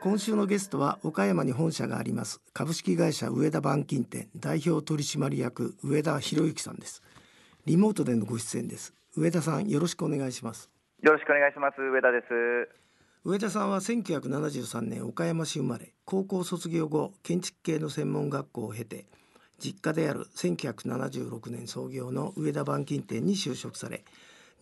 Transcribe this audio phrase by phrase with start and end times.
[0.00, 7.02] 今週のゲストは岡山に本社があります株式会社上田板金店代表取締役上田博之さんです。
[7.66, 8.94] リモートでのご出演です。
[9.16, 10.68] 上田さんよろしくお願いします。
[11.02, 11.80] よろしくお願いします。
[11.80, 12.80] 上田です。
[13.24, 19.06] 上田さんは1973年岡山市生まれ高校卒業後建築系の専門学校を経て
[19.58, 24.04] 実家である1976年創業の上田板金店に就職され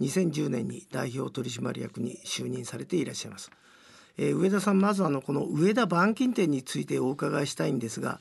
[0.00, 3.50] 2010年に代表取締役に就任されていらっしゃいます、
[4.16, 8.20] えー、上田さんまずあのこの上田板金店についてお伺いしたいんですが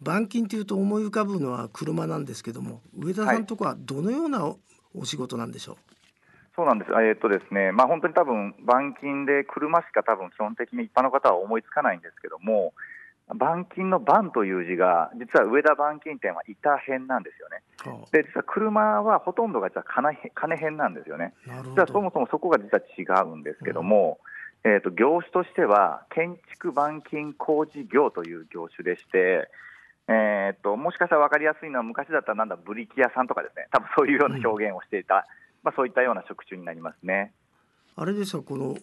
[0.00, 4.54] 板金というと思い浮かぶのは車なんですけども上田さんとこはどのような
[4.94, 5.84] お仕事なんでしょう、はい、
[6.56, 7.72] そうなんです、えー、っとですね。
[7.72, 12.72] まあ、本当に多分板金で車しか多分基本的に一般の方は思いつかないんですけども
[13.34, 17.62] 板金の板という字が、実は上田板金店は板編なんですよね。
[18.10, 21.34] で、実は車はほとんどが実は金金編なんですよね。
[21.64, 24.18] 実はそもそもそこが実は違うんですけども、
[24.64, 29.50] うん、えーと、業種としては、建築板金工事業という業種でして、
[30.08, 35.22] えーと、もしかしたら分かりやすいのは、昔だったらなんだ、ブリキ屋さんとかですね、多分そういうような表現をしていた、うん、
[35.64, 37.32] まあ、そういったような職種になりますね。
[37.96, 38.76] あれですかこの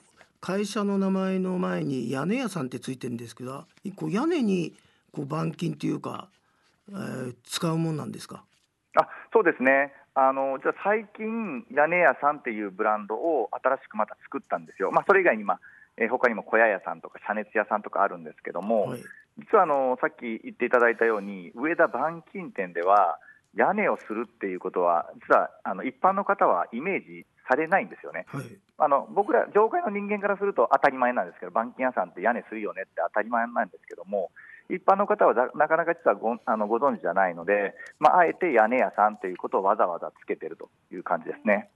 [0.46, 3.66] 会社の名前の前に屋根屋さんってついてるんですけど
[3.96, 4.74] こう屋根に
[5.12, 6.28] こう板金っていうか、
[6.88, 8.44] えー、使うもんなんですか？
[8.96, 9.92] あそうですね。
[10.14, 15.60] あのじゃあ最近屋根屋さんっていうブランドを新しくまた作ったんですよ、まあ、それ以外に、まあ
[15.98, 19.00] えー、他にも小屋屋さんとか遮熱屋さんとかあるんですけども、はい、
[19.40, 23.18] 実はあのさっき言っていただいたように上田板金店では
[23.56, 28.46] 屋根をするっていうことは実はあの一般の方はイメージされないんですよね、はい、
[28.78, 34.32] あの僕ら、業界の人間からすると当たり前なんですけど、板金屋さんって屋根するよねって当たり前なんですけども、
[34.70, 41.70] 一般の方はなかなか実はごあのご存知じゃないので、まあ、あえて屋根屋さんということをわざわざつけてるという感じですね。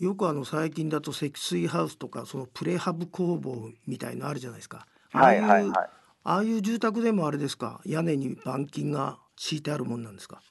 [0.00, 4.86] よくあの最近だと積水ハウスとかそのプレハブ工房みたいのあるじゃないですか。
[5.12, 5.90] はいはいはい。
[6.24, 7.80] ああいう住宅でもあれですか？
[7.84, 10.42] 屋根に板金が敷いてあるもんなんですか？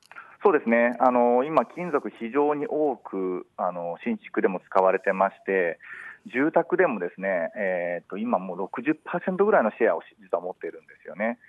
[0.42, 5.80] そうですね、あの今、金属、非常に多くあの新築でも使われてまして、
[6.34, 11.40] 住宅でもですね、えーと、今、もう60%ぐらいのシェアを実は持っているんですよね。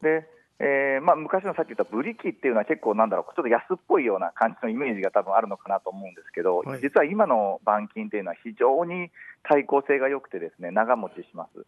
[0.00, 0.26] で
[0.60, 9.10] えーまあ、昔のさっき言ったブリキっていうのは結構なんだろうちょっと安っぽいような感じのイメージが多分あるのかなと思うんですけど、はい、実は今の板金っていうのは非常に
[9.44, 11.64] 耐候性が良くてですね長持ちします。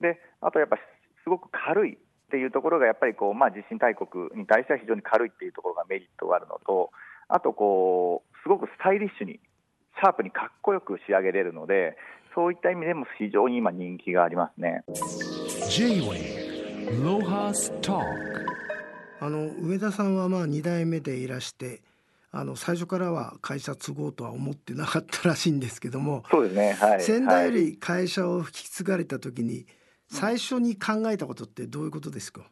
[0.00, 0.78] であとやっぱ
[1.22, 1.98] すごく軽い
[2.30, 6.90] っていうところがやっぱりこう、まあ、地震大国に対しては非常に軽いっていうところがメリットがあるのと
[7.28, 9.40] あとこうすごくスタイリッシュに
[9.98, 11.96] シャープにかっこよく仕上げれるので
[12.36, 14.84] そういった意味でも非常に今人気がありますね。
[19.22, 21.82] あの上田さんはまあ2代目でいらして
[22.30, 29.66] あの最初からは会社継ごうとは思ってなかったらしいんですけどもそうですね、はい、先代より会社を引き継がれた時に、はい
[30.10, 32.42] 最初に考えたことってどういうことですか？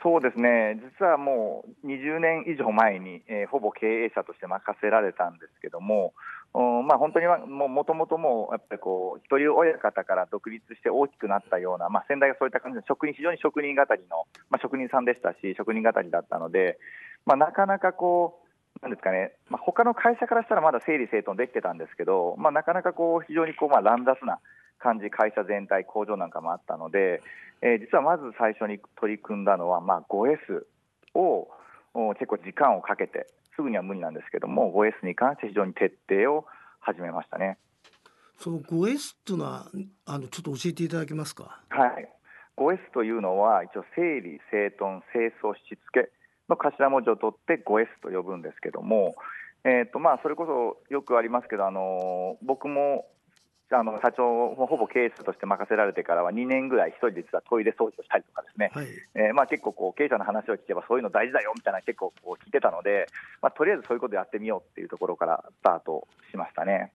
[0.00, 0.80] そうですね。
[1.00, 6.14] 実はもう20年以上前に、えー、ほぼ経営者として任せられたんですけども、
[6.54, 16.78] まあ、本当にもともともやっぱりこう一人親方から独立して大きくなったような、まあ、先代がそういった感じの職人非常に職人語りの、まあ、職人さんでしたし職人語りだったので、
[17.26, 18.40] まあ、なかなかこ
[18.80, 24.38] うなんですかね、まあ、他の会社からしたらまだ整理整頓できてたんですけど、まあ、なかなかこう非常にこうまあ乱雑な
[24.78, 27.22] 感じ、会社全体、工場なんかもあったので、
[27.60, 30.64] えー、実はまず最初に取り組んだのは、まあ、5S
[31.14, 31.48] を
[32.14, 36.44] 結構時間をかけて、すぐには無理なんですけども、5S に関して非常に徹底を
[36.80, 37.58] 始めましたね。
[38.38, 39.66] その 5S というのは
[40.06, 41.60] あのちょっと教えていただけますか？
[41.70, 42.08] はい。
[42.56, 46.10] 5S というのは一応整理整頓清掃しつけ
[46.48, 49.16] の頭文字を取って 5S と呼ぶんですけども、
[49.64, 53.06] えーとまあ、それこそよくありますけど、あの僕も
[53.70, 63.08] あの社長ほぼ経営者として任せられてからは2年ぐらい、一人で実はトイレ掃除をしたりとかですね、はい、えー、まあ、結構こう、経営者の話を聞けば、そういうの大事だよみたいな、結構こう聞いてたので、
[63.42, 66.92] まあ、とりあえずそういうことやってみようっていうところからスタートしましたね。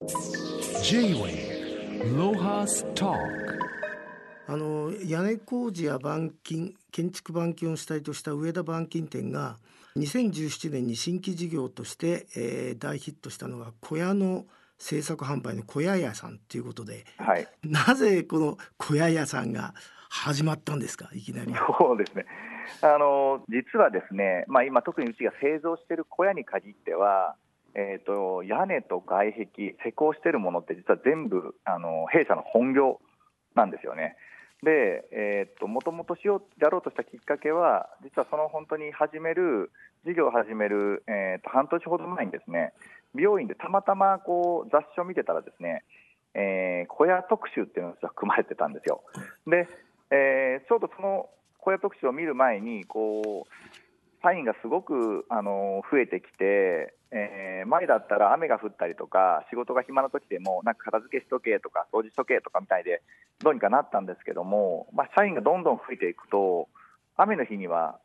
[4.45, 9.57] あの屋根工事や板金建築板金を主体とした上田板金店が
[9.95, 14.45] 2017年に新規事業として、えー、大ヒットしたのが小屋の
[14.83, 19.73] 制作販売の小屋屋さんということで、はい、なぜこの小屋屋さんが
[20.09, 21.09] 始まったんですか？
[21.13, 21.53] いきなり。
[21.79, 22.25] そうですね
[22.81, 27.35] あの実はですね、まあ、今特にうちが製造している小屋に限っては
[27.75, 33.01] えーと、屋根と外壁、施工しているものって実は全部あの弊社の本業
[33.55, 34.15] なんですよね。
[34.61, 39.71] で、えーと、もともとしようやろうとしたきっかけは、実はその本当に始める、
[40.05, 42.73] 事業を始める、えーと、半年ほど前にですね、
[43.15, 45.83] 美容院でたまたまこう雑誌を見てたらですね、
[46.33, 49.03] えー、小屋特集っていうのが組まれてたんですよ。
[49.47, 49.67] で、
[50.11, 51.29] えー、ちょうどその
[51.59, 53.73] 小屋特集を見る前にこう
[54.23, 63.01] サインがすごくあの増えてきて、えー、前だったら雨が降ったりとか仕事が暇な時でもなんか片付けしとけとか掃除しとけとかみたいで
[63.43, 66.69] どうにかなったんですけども、まあ、社員がどんどん増えていくと
[67.17, 67.99] 雨の日には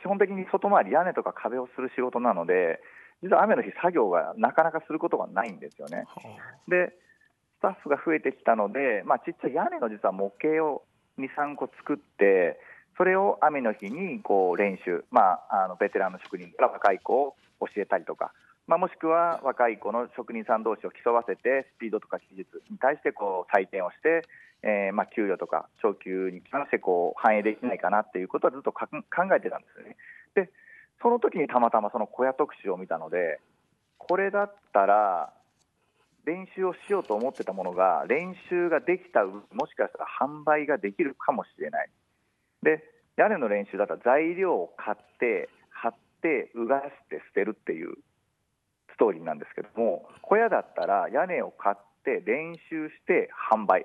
[0.00, 2.80] 基本的に外回り屋根とか壁をする仕事なので
[3.24, 6.04] 実は雨の日作業がなかなかすることがないんですよね。
[6.68, 6.92] で
[7.58, 10.84] スタッフが増えてきたので、まあ、ちっちゃい屋根の実は模型を
[11.18, 12.60] 2、3個作って
[12.98, 18.34] それを雨の日にこう練習、まあ、あのベテランの職人から若い子を教えたりとか、
[18.66, 24.28] まあ、もしくは若い子の職人さん同士を競わせてスピードとか技術に対してこう採点をして、
[24.62, 29.96] えー、まあ給与とか昇給に関してこう反映できないかなっていうことはずっと考えてたんですよね。
[30.34, 30.50] で
[31.04, 33.38] その時にたまたまその小屋特集を見たので
[33.98, 35.34] これだったら
[36.24, 41.90] 練習をしようと思ってたものが練習ができたもしかしたら販売ができるかもしれない。
[42.62, 42.82] で
[43.18, 45.92] 屋根の練習だったら材料を買って貼っ
[46.22, 47.96] てうがして捨てるっていう
[48.94, 53.84] ストーリーなんですけども小屋だったら屋根を買って練習して販売っ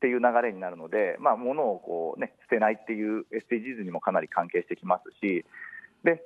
[0.00, 5.44] ていう流れになるので、まあ、物をこう、ね、捨てないっていう SDGs にもかなり関係してきますし
[6.04, 6.22] で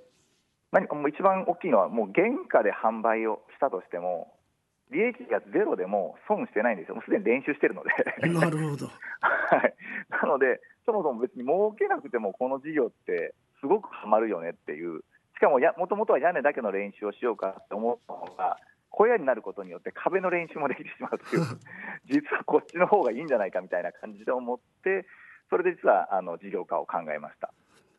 [0.73, 4.33] 何もう一番大きいのはもう原価で販売をしたとしても
[4.91, 7.91] 利益がゼロでも損してないんですよ、もうすでに練習してるので。
[8.29, 8.87] なるほど、
[9.21, 9.75] はい、
[10.11, 15.03] なので、そもそも別に儲けなくてもこの事業ってすごくはまるよねっていう、
[15.35, 18.59] しかももともとは屋根だけの練習をしようかって思ったのが、
[18.91, 21.43] 小屋になることによって壁の練習もできてしまうという、
[22.09, 25.07] 実はこっちの方がいいんじゃないかみたいな感じで思って、
[25.51, 27.53] それで実はあの事業化を考えました。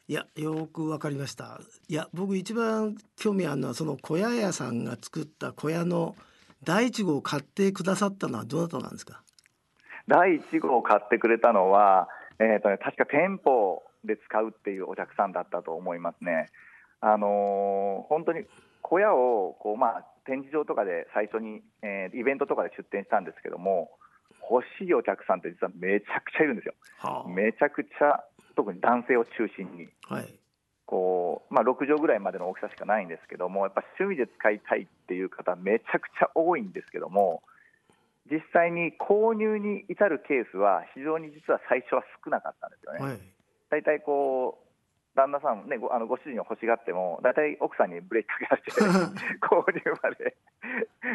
[0.09, 6.15] いやよくわかりましたいや僕一番興味あるのはその小屋屋さんが作った小屋の
[6.63, 9.21] 第1号を買ってくださったのはどなたなんですか？
[10.07, 12.09] 第1号を買ってくれたのは、
[12.39, 16.49] えーとね、確か店舗で使うっていうお客さんだったと思いますね。
[17.01, 18.45] あのー、本当に
[18.81, 23.91] 小屋をこう、まあ、展示場とかで最初に、えー、イベントとかで出店したんですけども
[24.49, 26.73] 欲しいお客さんって実はめちゃくちゃいるんですよ。
[26.97, 28.23] はあ、めちゃくちゃ
[28.59, 30.27] 特に男性を中心に、はい、
[30.85, 37.41] こうまあ、6畳ぐらいまでの大きさしかないんですけども、やっぱ趣味で使いたいっていう方、めちゃくちゃ多いんですけども、
[38.29, 42.99] 実際に購入に至るケースは、非常に実は最初は少なかったんですよね。
[42.99, 43.19] はい、
[43.69, 48.71] 大体こう旦那さん、ね、ごあのご主人を欲しがっても、大体奥さんにブレーキかけられて、
[49.39, 50.35] 購入まで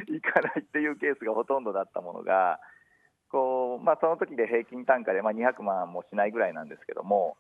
[0.08, 2.58] いかないっていうケースがほとんどだったものが、
[3.34, 7.36] こうまあ、その時で平均単価で、まあ、200万もしないぐらいなんですけども、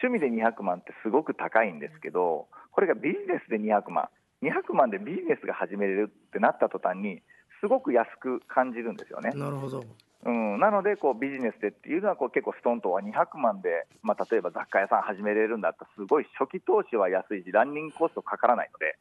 [0.00, 4.08] 趣味で200万ってすごく高いんですけど、これがビジネスで200万、
[4.42, 7.20] 200万でビジネスが始めれるってなった途端に、
[7.60, 9.30] すごく安く感じるんですよね。
[9.34, 9.82] なるほど。
[10.26, 18.96] うん、なのでこうビジネスでっていうのはこう結構ストンとは200万で、まあ、例えば雑貨屋さん始めれるんだったらすごい初期投資は安いしランニングコストかからないので、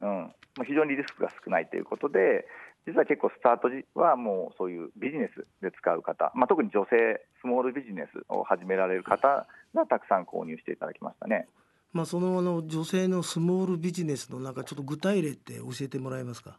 [0.00, 2.44] うん、うん、非常にリスクが少ないということで
[2.86, 11.46] 実は結構スタート時はもうそういうビジネスで使う方、まあ、特に女性スモールビジネスを始められる方がたくさん購入していただきましたね。
[11.92, 16.58] まあ、そのあの女性のスモールビジネスのなんかちょっと具体例って教えてもらえますか？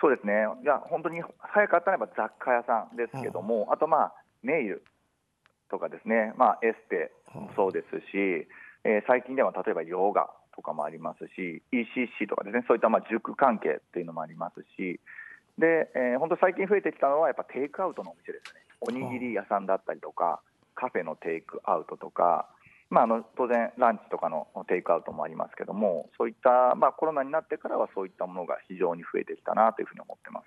[0.00, 0.32] そうですね、
[0.62, 2.10] いや本当に早かったら雑
[2.40, 3.76] 貨屋さんですけども、あ。
[3.76, 4.82] と、まあ、ネイル
[5.70, 8.48] とかですね、まあ、エステもそうですし、
[8.82, 14.98] えー、最近では例えばヨガとかもありますし、ECC とかですね、そういったまあ塾関係っていうのもありますし、
[15.58, 18.60] で、えー、本当最近増えてきたのはやっぱテイクアウトのお店ですね。
[18.80, 20.40] おにぎり屋さんだったりとか、
[20.74, 22.48] カフェのテイクアウトとか、
[22.90, 30.46] まあ、あの当然、ランチとかのテイクアウトもありますけども、そういった、まあ、コロナになってからはそういったものが非常に増えてきたなというふうに思ってます。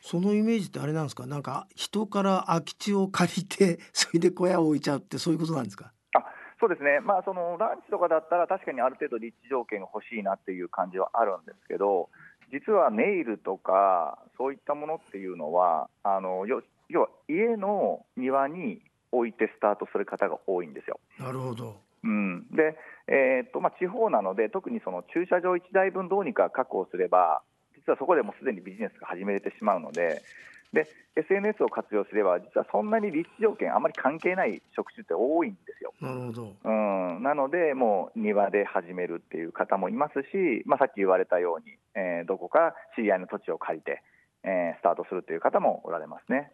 [0.00, 5.92] そのイメージってあれなんですか、なんか人から空き地を借りて、 それで小屋を置いちゃうって、そういうことなんですか？
[6.14, 6.24] あ
[6.60, 12.10] そうですね、まあ、そのランチとかだったら、確かにある程度、立地条件が欲しいなっていう感じはあるんですけど、
[12.52, 16.56] 実はネイルとか、そういったものっていうのは、あの要
[17.00, 21.00] は家の庭に置いてスタートする方が多いんですよ。
[21.18, 21.80] なるほど。
[22.04, 27.42] うん、で、えー、っとまあ、地方なので、特にその駐車場1台分どうにか確保すれば、
[27.74, 30.22] 実はそこでもすでにビジネスが始めれてしまうので、
[30.72, 35.92] で SNS を活用すれば、実はそんなに立地条件、あまり関係ない職種って多いんですよ。
[36.00, 44.02] なるほど、うん、なので、もう庭で始めるっていう方もいますし、まあ、さっき言われたように、えー、どこか知り合いの土地を借りて、
[44.44, 46.52] えー、スタートするという方もおられますね。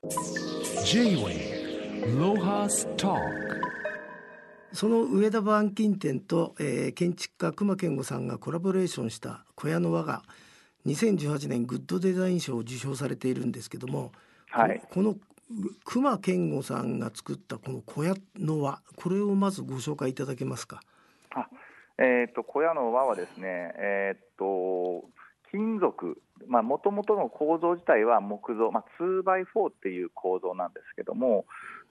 [4.72, 10.22] その上田板金店と、えー、建築家熊健吾さんがコラボレーションした小屋の輪が
[10.88, 14.12] 2018年グッドデザイン賞を受賞されているんですけども
[14.50, 15.14] はい、この
[15.84, 20.80] 熊健吾さんが作ったこの小屋の輪これをまずご紹介いただけますか？
[21.34, 21.48] あ
[21.98, 25.04] えーと、小屋の輪はですね、えーと、
[25.50, 31.44] 金属、もともとの構造自体は木造、まあ、2x4 っていう構造なんですけども、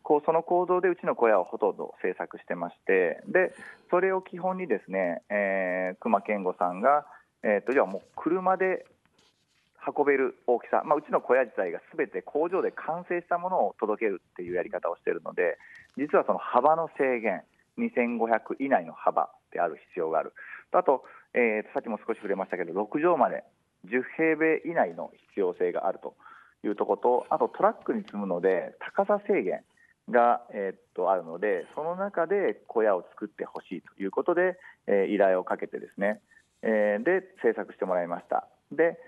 [0.03, 3.53] こうその構造でうちの小屋をほとんど製作してまして、で
[3.91, 7.05] それを基本にですね、えー、熊健吾さんが、
[7.43, 8.85] えーと、要はもう車で
[9.95, 15.57] 運べる大きさ、まあ、うちの小屋自体がすべて工場で完成したものを届けるっていうやり方をしているので、
[15.97, 17.43] 実はその幅の制限、
[17.77, 20.33] 2500以内の幅である必要がある。
[20.71, 21.03] あと、
[21.33, 23.43] えー、さっきも少し触れましたけど、6畳まで
[23.85, 26.15] 10平米以内の必要性があると
[26.63, 29.61] いうところと、あとトラックに積むので、高さ制限
[30.09, 36.19] が、えー、っとあるので、その中で小屋を作ってほしいということで、えー、依頼をかけてですね、
[36.63, 38.47] えー、で制作してもらいました。
[38.71, 38.99] で、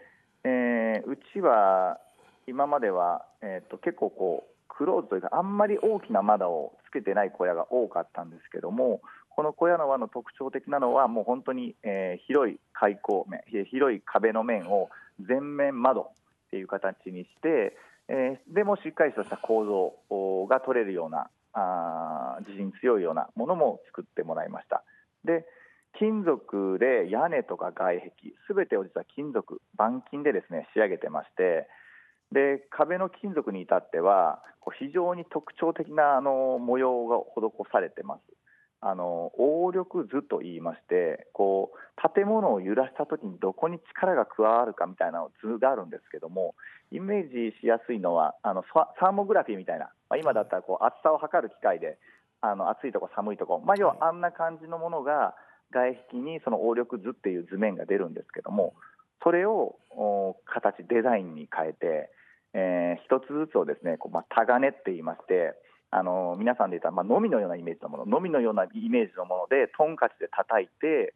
[0.44, 2.00] えー、うちは
[2.48, 14.90] 今までは、えー、っと結構こうクローズというかあんまり大きな窓をつけてない小屋が多かったんですけどもこの小屋の輪の特徴的なのはもう本当に、えー、広い開口面広い壁の面を
[15.20, 16.06] 全面窓っ
[16.52, 17.76] ていう形にして、
[18.08, 24.84] えー、でもしっかりとした構造が取れるようなあ地震強いようなものも作ってもらいました
[25.26, 25.46] で
[25.98, 28.12] 金属で屋根とか外壁
[28.48, 31.68] すべてを実は金属板金でですね仕上げてまして
[32.32, 34.42] で壁の金属に至っては
[34.78, 38.22] 非常に特徴的なあの模様が施されてます。
[38.82, 46.56] あの応力図といいましてこう建物を揺らした時にどこに力が加わるかみたいな図があるんですけども
[46.90, 51.98] イメージしやすいのはあのサーモグラフィーみたいな、まあ、今だったらこう厚さを測る機械で
[52.40, 55.36] あの暑いとこ寒いとこ、まあ、要はあんな感じのものが
[55.72, 58.74] 外壁にその応力図っていう図面が出るんですけども
[59.24, 59.76] それを
[60.46, 62.10] 形デザインに変えて
[62.54, 65.54] えー、一つずつをですねこう、まあ、タガネって言いまして
[65.92, 71.14] あの皆さんで言ったら、まあ、のみのようなイメージのもののみのようなイメージのものでトンカチで叩いて、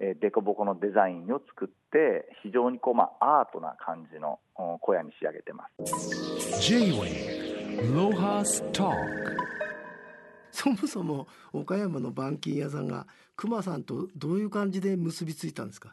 [0.00, 6.62] えー、デコボコのデザインを作って非常にこう、まあ、アートな感じの小屋に仕上げてます。
[10.54, 15.92] そもそも岡山の板金屋さんが熊さんとどういう感じで結びついたんですか？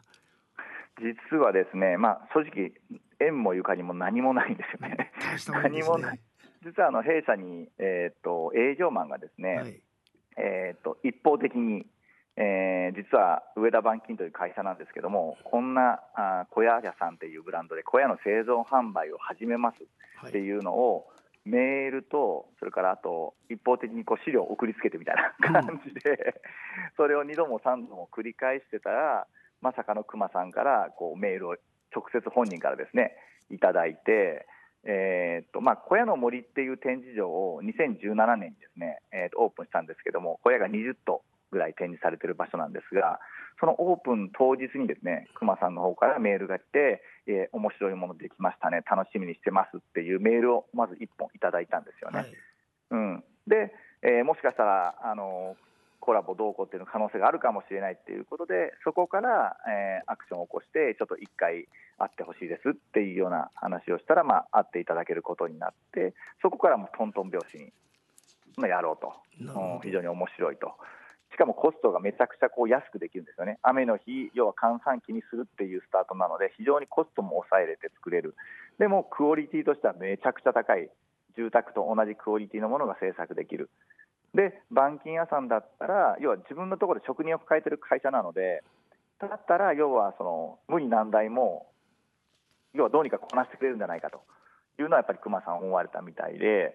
[1.00, 2.72] 実はですね、まあ、正直
[3.18, 4.94] 縁もゆかりも何もないんですよね。
[4.94, 5.10] ね
[5.48, 6.20] 何もない。
[6.64, 9.82] 実はあの弊社に、えーと、営業マンがですね、はい、
[10.36, 11.84] えーと、一方的に、
[12.36, 19.82] えー、実は上田板金という会社なんですけどもこんなあ小屋屋さんっていうブランドで小屋の製造販売を始めます
[20.28, 25.16] っていうのを、はい、メールとそれからあと一方的にこう資料を送りつけてみたい
[25.52, 26.16] な感じで、うん、
[26.96, 29.26] それを2度も3度も繰り返してたら
[29.60, 31.56] まさかの熊さんからこうメールを
[31.94, 33.12] 直接本人からですね
[33.50, 34.46] いただいて、
[34.84, 41.22] えーとまあ、小屋の森っていう展示場を2017年にですね、えー、とオープンしたんですけども小屋が20棟
[41.52, 43.20] ぐらい展示されている場所なんですが
[43.60, 52.18] そのオープン当日にですね熊さんの方からメールが来て、えー、面白いものできましたね楽しみにしてますっていうメールをまず1本いただいたんですよね。
[52.18, 52.32] はい、
[52.90, 55.56] うん、で、えー、もしかしたらあの
[56.02, 61.68] コラボどうこうっていう可能性があるかもしれないっていうことでそこから、えー、アクションを起こしてちょっと1回
[61.98, 67.70] 会ってほしいですっていうような話をしたら、まあ、会っていただけることになってそこからもトントン拍子に、
[68.56, 70.74] まあ、やろうと、うん、非常に面白いと。
[71.32, 78.34] しかもコストがめちゃくちゃこう安くできるんですよね、雨の日、要は閑散期にするっていうスタートなので、非常にコストも抑えれて作れる、
[78.78, 80.90] でもクオリティとしてはめちゃくちゃ高い、
[81.36, 83.70] 住宅と同じクオリティのものが制作できる、
[84.34, 88.62] で板金屋さんだったら要は自分のところで職人を抱えてる会社なので
[89.20, 91.66] だったら要はその無理難題も
[92.74, 94.22] 要はどうにかこなしてくれるんじゃないかと
[94.78, 96.74] いうのはやっぱり熊さん思われたみたいで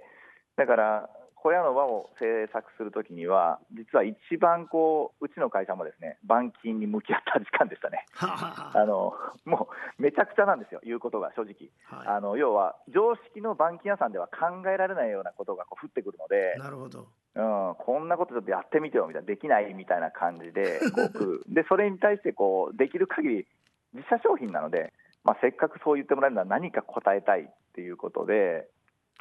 [0.55, 1.09] だから
[1.43, 8.05] 小屋の輪を制作するときには、実は一番こう、うちの会社もですね、板金に向き合った時間でしたね。
[8.17, 9.13] あの
[9.45, 11.69] もうめちゃくちゃなんですよ、言うことが正直。
[11.85, 23.47] はい、あの要は、常識の板金屋さんでは考えられないようなことがこう降ってくるので、なるほどうん、こんなことちょっとやってみてよみたいな、できないみたいな感じでこう でそれに対してこうできる限り、
[23.93, 24.91] 自社商品なので、
[25.23, 28.67] まあ、せっかくそう言ってもらえるのは何か答えたいっていうことで、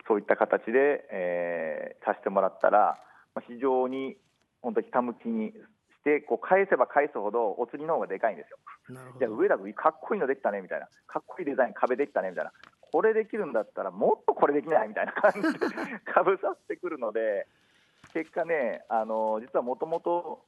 [0.06, 2.98] そういった形で、えー、させてもらったら、
[3.34, 4.16] まあ、非常に
[4.62, 5.54] 本当、ひたむきにし
[6.04, 8.58] てこう返せば返すほどお釣りの方がでかいんですよ。
[9.18, 10.88] じゃあ上田君かっこいいのできたねみたいな。
[11.06, 12.52] かっこいいデザイン壁できたねみたいな。
[12.92, 15.58] これできるんだったらもっとこれできないみたいな感じで
[16.06, 17.46] かぶさってくるので
[18.12, 20.44] 結果ねあの実はもともと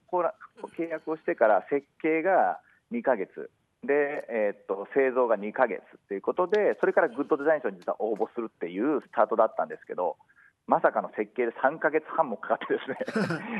[0.76, 2.60] 契約をしてから設計が
[2.92, 3.50] 2か月
[3.84, 10.16] で、えー、っと製造が2か月ということで、それからグッドデザイン賞に実は応募するっていうスタートだったんですけど、
[10.66, 12.98] まさかの設計で3か月半もかかってですね、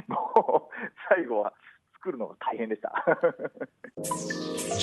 [0.09, 0.75] もう
[1.09, 1.53] 最後は
[1.95, 2.93] 作るのが大変でした。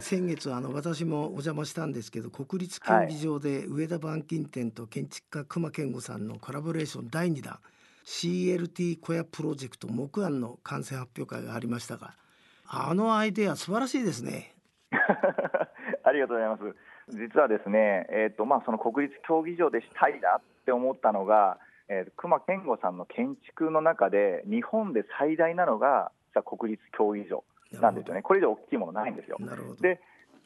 [0.00, 7.58] 先月あの私もお邪魔したんですけど国立競技場で上田板金店と建築家隈研吾さんのコラボレーション第2弾
[8.08, 12.14] CLT 小屋プロジェクト木案の完成発表会がありましたが
[12.66, 14.54] あのアイデア素晴らしいですね。
[14.90, 16.76] ありがとうございます。
[17.10, 26.10] 実はですね、えーとまあ、その国立競技場でしたいなって思ったのが、えー、隈研吾さんの建築の中で日本で最大なのが
[26.44, 29.36] 国立競技場なんですよね、これ以上大きいものないんですよ。
[29.80, 30.00] で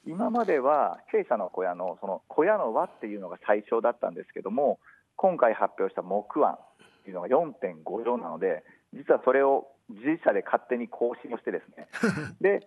[0.04, 4.80] 今までは弊社の小屋のその小屋の輪っていうのが最小だったんですけども
[5.16, 6.58] 今回発表した木案
[7.02, 8.62] っていうのが4.5畳なので
[8.94, 11.88] 実はそれを自社で勝手に更新をしてですね。
[12.40, 12.66] で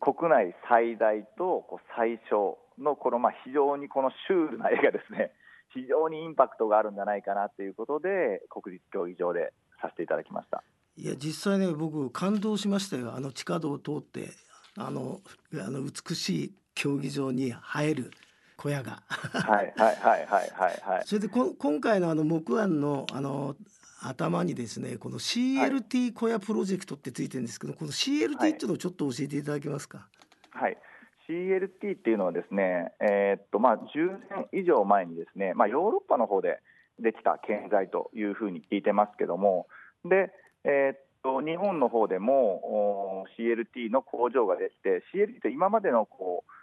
[0.00, 5.32] 国内最大とこう最小のこのまあ非常にこのシュールな絵がですね。
[5.72, 10.64] 非常にインパクトがあるんじゃないかなということで国立競技場でさせていただきました。
[10.96, 13.14] いや実際ね僕感動しましたよ。
[13.14, 14.30] あの地下道を通って
[14.76, 15.20] あの
[15.54, 18.10] あの美しい競技場に入る
[18.60, 21.02] 小屋がはいはいはいはいはいはい。
[21.06, 23.56] それでこ今回のあの木案のあの
[24.02, 30.06] 頭にですねこの CLT 小屋プロジェクトってついてるんですけど、はい、この CLT っていうのをちょっと教えていただけますか？
[30.50, 30.76] はい、
[31.26, 33.80] CLT っていうのはですね、えー、っとまあ10
[34.52, 36.60] 年以上前にですね、まあヨーロッパの方で
[36.98, 39.68] できた建材というふうに聞いてますけども、
[40.04, 40.32] で
[40.64, 46.59] えー、っと日本の方でも CLT の工場ができて CLT って今までのこう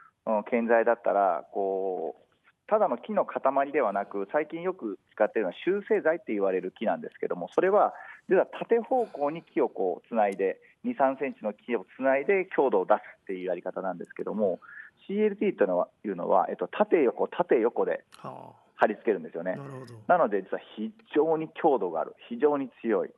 [0.49, 2.27] 建材だったらこう
[2.67, 7.93] ただの木の塊ではなく最近よく使っているのは集成材って言われる木なんですけどもそれは
[8.29, 14.59] 実は縦方向に木をこうつないで2、3センチの木をつないで強度を出すっていうやり方なんですけども
[15.09, 18.03] CLT というのはいうのは、えっと、縦横縦横で
[18.75, 19.57] 貼り付けるんですよね。
[20.07, 23.09] なので実は非常に強度がある非常に強い。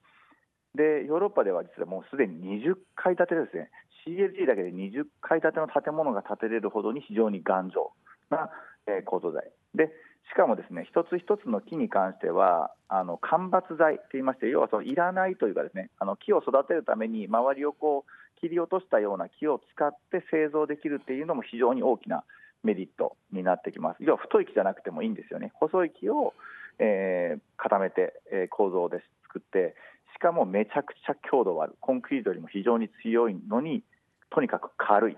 [0.76, 3.72] でヨーロッパでは実はもうすでに20階建てですね
[4.10, 7.92] CLT だけで20階建ての建物が建てれるほどに非常に頑丈
[8.30, 8.50] な、
[8.88, 9.52] えー、構造材。
[9.76, 9.90] で
[10.32, 22.24] しかもですね一つ一つの木に関してはあの間伐材といいまして要はそのいらないというかですねあの木を育てるために周りをこう切り落としたような木を使って製造できるっていうのも非常に大きな
[22.64, 23.98] メリットになってきます。
[24.02, 25.52] 要は太い木じゃなくてもいいんですよね。
[25.56, 26.34] 細い木を、
[26.78, 29.76] えー、固めて、えー、構造で作って
[30.16, 31.76] しかもめちゃくちゃ強度がある。
[31.80, 33.84] コンクリートよりも非常に強いのに
[34.32, 35.18] とにかく軽いっ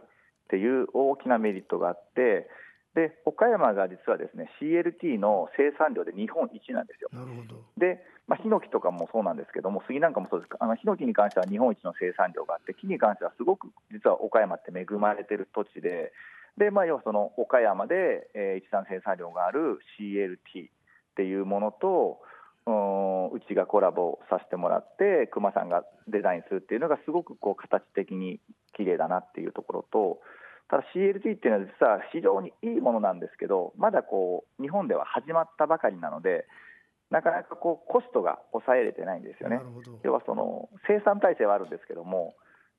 [0.49, 2.47] ていう大きなメリットがあって
[2.95, 7.09] で岡山が実はですね CLT の生産量で日本一なんですよ。
[7.13, 16.11] なるほどで、まあ、ヒノキとかもそうなんですけども杉なんかもそうですあのヒノキに関しては日本一の生産量があって木に関してはすごく実は岡山って恵まれてる土地で
[16.57, 20.69] で、まあ、要はその岡山で、えー、一番生産量がある CLT っ
[21.15, 22.19] ていうものと
[22.67, 28.39] うちがコラボさせてもらって熊さんがデザインするっていうのがすごくこう形的に
[28.75, 30.19] 綺麗だなっていうところと
[30.69, 36.45] ただ CLT っていうのは実は非常にいいものなんですけどまだこう日本では始まったばかりなので
[37.09, 39.59] なかなかこうコストが抑えれてないんですよね。
[40.03, 42.35] 要はその生産体制はあるんですけども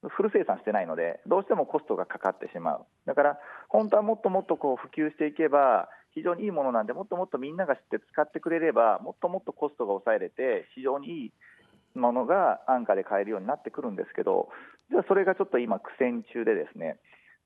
[0.09, 11.33] フル生産してないのでどうしてもコストがかかってしまうだから本当はもっともっとこう普及していけば非常にいいものなんでもっともっとみんなが知って使ってくれればもっともっとコストが抑えれて非常にいい
[11.99, 14.49] ものが安価で買えるようになってくるんですけど
[14.91, 16.99] じゃあそれがちょっと今苦戦中でですね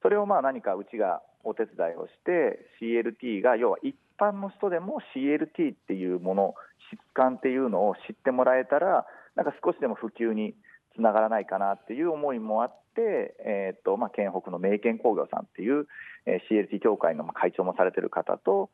[0.02, 6.54] それをまあ何かうちがお手伝いをして CLT が要は一般の人でも CLT っていうもの
[6.92, 10.54] 質感っていうのを知ってもらえたらなんか少しでも普及に
[10.96, 15.86] つながらないかなっていう思いもあって、えーとまあ、県北の名県工業さんっていう、
[16.26, 18.70] えー、CLT 協会の会長もされてる方と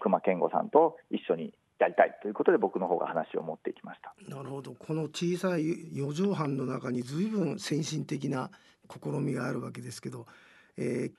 [0.00, 4.14] 熊健吾さんと一緒にやりたいということで僕の方が話を持っていきました。
[4.28, 4.72] なるほど。
[4.72, 8.50] この小さい四畳半の中に随分先進的な
[8.88, 10.26] 試みがあるわけですけど、
[10.76, 11.12] えー、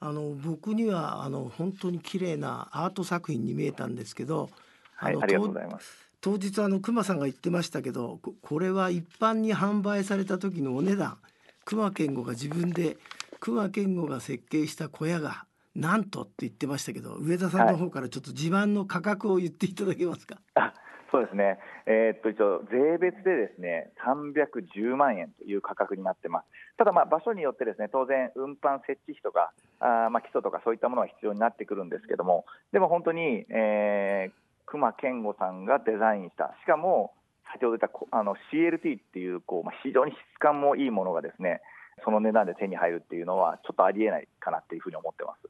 [0.00, 4.50] あの僕にはあの本当に綺麗なアート作品に見えたんですけど、
[4.96, 11.18] はい、ありがとうございます当日あの熊さんが言ってましたけどこれは一般に販売された時のお値段。
[11.64, 12.96] 熊健吾が自分で
[13.38, 15.44] 熊健吾が設計した小屋が
[15.76, 20.36] なんとって言ってましたけど上田さんの方からちょっと自慢の価格を言っていただけますか？
[20.56, 20.72] はい、
[21.12, 34.32] そうですね、えー、っと一応、税別でですね310万円という価格になってます、ただ、まあ、場所によってですね当然、運搬設置費とかあ、まあ、基礎とかそういったものが必要になってくるんですけども、でも本当に、えー、
[34.78, 37.12] 隈研吾さんがデザインした、しかも
[37.52, 41.60] 先ほど言ったあの CLT っていうこう、まあ、非常に質感もいいものがですね、
[42.04, 45.48] その値段で手に入るっていうのは、ちょっとありえないかなっていうふうに思ってます。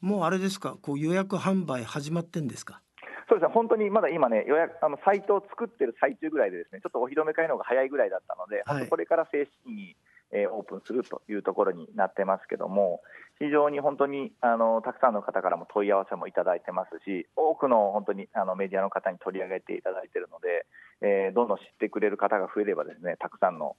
[0.00, 2.80] もうあれですか、こう予約販売始まってんですか？
[3.28, 9.94] そうですね、本当にまだ今ね、予約あのサイトを作ってる最中ぐらいで、ですねちょっとお披露目会の方が早いぐらいだったので、はい、これから正式に、
[10.32, 13.00] え、オープンするというところになってますけども、
[13.38, 20.66] 非常に本当にあのたくさんの方からも問い合わせもいただいてますし、多くの本当にあのメディアの方に取り上げていただいているので、
[21.00, 23.76] えー、どんどん知ってくれる方が増えれば、ですねたくさんの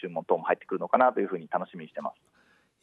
[0.00, 2.33] 注文等も入ってくるのかなというふうに楽しみにしてます。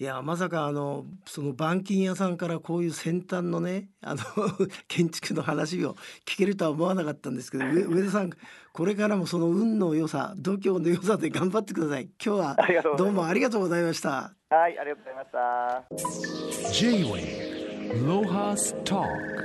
[0.02, 4.22] いやまさかあのその板金屋さんからこういう先端のねあの
[4.88, 5.94] 建築の話を
[6.26, 8.32] 聞けるとは思わなかったんですけど上田さん
[8.74, 12.10] これからもその運の良さ度胸の良さで頑張ってください。
[12.26, 12.58] 今日は
[12.98, 14.34] どうもありがとうございました。
[14.50, 16.74] はいありがとうございました。
[16.74, 19.41] J-Way ロハスター